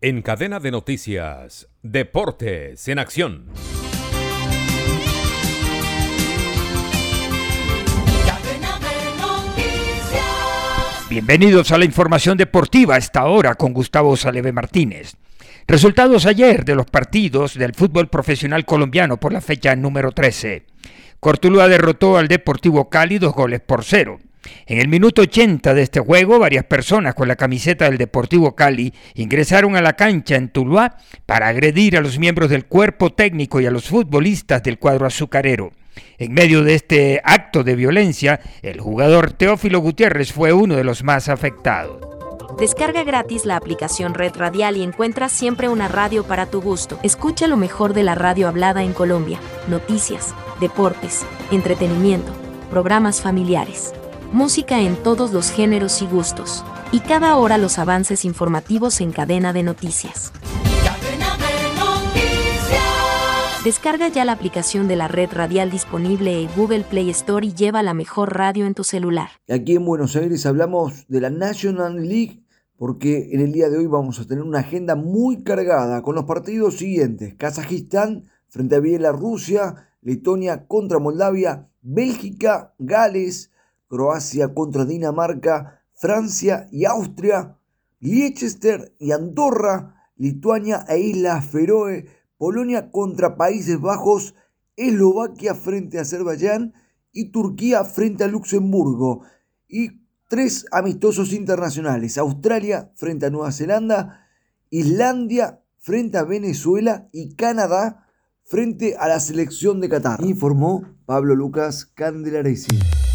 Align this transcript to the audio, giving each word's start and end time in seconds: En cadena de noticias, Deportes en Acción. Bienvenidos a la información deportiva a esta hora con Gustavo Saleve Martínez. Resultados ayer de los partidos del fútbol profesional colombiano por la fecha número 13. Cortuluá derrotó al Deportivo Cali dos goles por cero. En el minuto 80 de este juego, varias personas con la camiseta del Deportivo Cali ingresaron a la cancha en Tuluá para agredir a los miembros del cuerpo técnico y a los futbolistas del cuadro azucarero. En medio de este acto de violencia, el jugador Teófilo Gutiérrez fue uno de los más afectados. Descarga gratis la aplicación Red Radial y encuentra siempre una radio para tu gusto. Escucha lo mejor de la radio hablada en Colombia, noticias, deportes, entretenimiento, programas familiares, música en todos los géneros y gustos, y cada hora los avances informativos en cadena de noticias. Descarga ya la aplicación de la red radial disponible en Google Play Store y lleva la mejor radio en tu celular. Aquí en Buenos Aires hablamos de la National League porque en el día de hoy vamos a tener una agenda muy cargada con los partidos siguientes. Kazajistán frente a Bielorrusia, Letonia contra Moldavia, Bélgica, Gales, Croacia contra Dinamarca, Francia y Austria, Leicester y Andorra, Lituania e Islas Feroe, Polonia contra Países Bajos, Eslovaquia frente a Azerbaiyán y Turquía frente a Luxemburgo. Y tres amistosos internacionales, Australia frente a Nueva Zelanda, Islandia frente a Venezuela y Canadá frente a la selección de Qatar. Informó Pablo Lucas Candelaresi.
En 0.00 0.22
cadena 0.22 0.60
de 0.60 0.70
noticias, 0.70 1.66
Deportes 1.82 2.86
en 2.86 3.00
Acción. 3.00 3.46
Bienvenidos 11.10 11.72
a 11.72 11.78
la 11.78 11.84
información 11.84 12.38
deportiva 12.38 12.94
a 12.94 12.98
esta 12.98 13.24
hora 13.24 13.56
con 13.56 13.72
Gustavo 13.72 14.16
Saleve 14.16 14.52
Martínez. 14.52 15.16
Resultados 15.66 16.26
ayer 16.26 16.64
de 16.64 16.76
los 16.76 16.86
partidos 16.86 17.54
del 17.54 17.74
fútbol 17.74 18.06
profesional 18.06 18.64
colombiano 18.64 19.18
por 19.18 19.32
la 19.32 19.40
fecha 19.40 19.74
número 19.74 20.12
13. 20.12 20.64
Cortuluá 21.18 21.66
derrotó 21.66 22.18
al 22.18 22.28
Deportivo 22.28 22.88
Cali 22.88 23.18
dos 23.18 23.34
goles 23.34 23.60
por 23.62 23.82
cero. 23.82 24.20
En 24.66 24.78
el 24.78 24.88
minuto 24.88 25.22
80 25.22 25.74
de 25.74 25.82
este 25.82 26.00
juego, 26.00 26.38
varias 26.38 26.64
personas 26.64 27.14
con 27.14 27.28
la 27.28 27.36
camiseta 27.36 27.86
del 27.86 27.98
Deportivo 27.98 28.54
Cali 28.54 28.92
ingresaron 29.14 29.76
a 29.76 29.82
la 29.82 29.94
cancha 29.94 30.36
en 30.36 30.48
Tuluá 30.48 30.96
para 31.26 31.48
agredir 31.48 31.96
a 31.96 32.00
los 32.00 32.18
miembros 32.18 32.50
del 32.50 32.66
cuerpo 32.66 33.12
técnico 33.12 33.60
y 33.60 33.66
a 33.66 33.70
los 33.70 33.88
futbolistas 33.88 34.62
del 34.62 34.78
cuadro 34.78 35.06
azucarero. 35.06 35.72
En 36.18 36.32
medio 36.32 36.62
de 36.62 36.74
este 36.74 37.20
acto 37.24 37.64
de 37.64 37.74
violencia, 37.74 38.40
el 38.62 38.80
jugador 38.80 39.32
Teófilo 39.32 39.80
Gutiérrez 39.80 40.32
fue 40.32 40.52
uno 40.52 40.76
de 40.76 40.84
los 40.84 41.02
más 41.02 41.28
afectados. 41.28 42.08
Descarga 42.58 43.04
gratis 43.04 43.44
la 43.44 43.56
aplicación 43.56 44.14
Red 44.14 44.34
Radial 44.36 44.76
y 44.76 44.82
encuentra 44.82 45.28
siempre 45.28 45.68
una 45.68 45.86
radio 45.86 46.24
para 46.24 46.46
tu 46.46 46.60
gusto. 46.60 46.98
Escucha 47.04 47.46
lo 47.46 47.56
mejor 47.56 47.94
de 47.94 48.02
la 48.02 48.16
radio 48.16 48.48
hablada 48.48 48.82
en 48.82 48.92
Colombia, 48.94 49.38
noticias, 49.68 50.34
deportes, 50.60 51.24
entretenimiento, 51.52 52.32
programas 52.68 53.20
familiares, 53.20 53.92
música 54.32 54.80
en 54.80 54.96
todos 54.96 55.32
los 55.32 55.50
géneros 55.50 56.02
y 56.02 56.06
gustos, 56.06 56.64
y 56.92 57.00
cada 57.00 57.36
hora 57.36 57.58
los 57.58 57.78
avances 57.78 58.24
informativos 58.24 59.00
en 59.00 59.12
cadena 59.12 59.52
de 59.52 59.62
noticias. 59.62 60.32
Descarga 63.64 64.08
ya 64.08 64.24
la 64.24 64.32
aplicación 64.32 64.88
de 64.88 64.96
la 64.96 65.08
red 65.08 65.30
radial 65.32 65.70
disponible 65.70 66.42
en 66.42 66.48
Google 66.56 66.84
Play 66.84 67.10
Store 67.10 67.46
y 67.46 67.52
lleva 67.52 67.82
la 67.82 67.92
mejor 67.92 68.34
radio 68.34 68.66
en 68.66 68.74
tu 68.74 68.84
celular. 68.84 69.28
Aquí 69.48 69.74
en 69.74 69.84
Buenos 69.84 70.16
Aires 70.16 70.46
hablamos 70.46 71.06
de 71.08 71.20
la 71.20 71.30
National 71.30 72.08
League 72.08 72.44
porque 72.76 73.30
en 73.32 73.40
el 73.40 73.52
día 73.52 73.68
de 73.68 73.78
hoy 73.78 73.86
vamos 73.86 74.20
a 74.20 74.26
tener 74.26 74.44
una 74.44 74.60
agenda 74.60 74.94
muy 74.94 75.42
cargada 75.42 76.00
con 76.02 76.14
los 76.14 76.24
partidos 76.24 76.76
siguientes. 76.76 77.34
Kazajistán 77.34 78.26
frente 78.48 78.76
a 78.76 78.80
Bielorrusia, 78.80 79.88
Letonia 80.00 80.66
contra 80.66 81.00
Moldavia, 81.00 81.68
Bélgica, 81.82 82.74
Gales, 82.78 83.50
Croacia 83.88 84.54
contra 84.54 84.84
Dinamarca, 84.84 85.82
Francia 85.94 86.68
y 86.70 86.84
Austria, 86.84 87.58
Leicester 88.00 88.94
y 88.98 89.12
Andorra, 89.12 90.10
Lituania 90.16 90.84
e 90.88 90.98
Islas 91.00 91.46
Feroe, 91.46 92.06
Polonia 92.36 92.90
contra 92.90 93.36
Países 93.36 93.80
Bajos, 93.80 94.34
Eslovaquia 94.76 95.54
frente 95.54 95.98
a 95.98 96.02
Azerbaiyán 96.02 96.74
y 97.12 97.30
Turquía 97.30 97.84
frente 97.84 98.24
a 98.24 98.28
Luxemburgo. 98.28 99.22
Y 99.66 100.02
tres 100.28 100.66
amistosos 100.70 101.32
internacionales, 101.32 102.18
Australia 102.18 102.92
frente 102.94 103.26
a 103.26 103.30
Nueva 103.30 103.50
Zelanda, 103.50 104.26
Islandia 104.70 105.62
frente 105.78 106.18
a 106.18 106.24
Venezuela 106.24 107.08
y 107.12 107.34
Canadá 107.34 108.06
frente 108.44 108.96
a 108.96 109.08
la 109.08 109.20
selección 109.20 109.80
de 109.80 109.88
Qatar. 109.88 110.22
Informó 110.24 110.84
Pablo 111.06 111.34
Lucas 111.34 111.86
Candelaresi. 111.86 113.07